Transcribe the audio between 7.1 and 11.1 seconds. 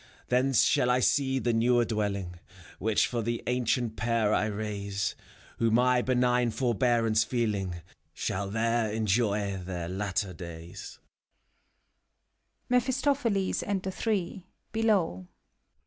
feeling, Shall there enjoy their latter days.